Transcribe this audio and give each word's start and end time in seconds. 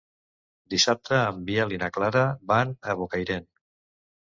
Dissabte 0.73 1.19
en 1.25 1.43
Biel 1.51 1.77
i 1.77 1.79
na 1.85 1.91
Clara 1.99 2.25
van 2.55 2.75
a 2.95 2.99
Bocairent. 3.03 3.49